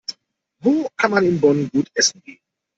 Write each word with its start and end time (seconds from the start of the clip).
Wo 0.63 0.87
kann 0.97 1.11
man 1.11 1.27
in 1.27 1.39
Bonn 1.39 1.69
gut 1.71 1.91
essen 1.93 2.23
gehen? 2.23 2.39